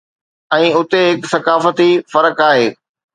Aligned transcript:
۽ 0.55 0.63
اتي 0.79 1.01
هڪ 1.15 1.29
ثقافتي 1.33 1.87
فرق 2.15 2.43
آهي 2.51 2.65